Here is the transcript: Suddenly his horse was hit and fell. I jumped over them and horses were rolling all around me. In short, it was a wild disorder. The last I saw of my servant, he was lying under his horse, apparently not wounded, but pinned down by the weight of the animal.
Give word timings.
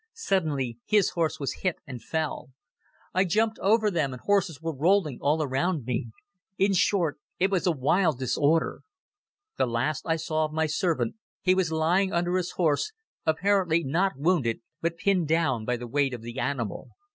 Suddenly 0.15 0.79
his 0.85 1.11
horse 1.11 1.39
was 1.39 1.59
hit 1.61 1.75
and 1.85 2.01
fell. 2.03 2.49
I 3.13 3.23
jumped 3.23 3.59
over 3.59 3.91
them 3.91 4.13
and 4.13 4.19
horses 4.23 4.59
were 4.59 4.75
rolling 4.75 5.19
all 5.21 5.43
around 5.43 5.85
me. 5.85 6.07
In 6.57 6.73
short, 6.73 7.19
it 7.37 7.51
was 7.51 7.67
a 7.67 7.71
wild 7.71 8.17
disorder. 8.17 8.81
The 9.59 9.67
last 9.67 10.03
I 10.07 10.15
saw 10.15 10.45
of 10.45 10.53
my 10.53 10.65
servant, 10.65 11.17
he 11.43 11.53
was 11.53 11.71
lying 11.71 12.11
under 12.11 12.35
his 12.37 12.53
horse, 12.53 12.91
apparently 13.27 13.83
not 13.83 14.13
wounded, 14.17 14.61
but 14.81 14.97
pinned 14.97 15.27
down 15.27 15.65
by 15.65 15.77
the 15.77 15.85
weight 15.85 16.15
of 16.15 16.23
the 16.23 16.39
animal. 16.39 16.87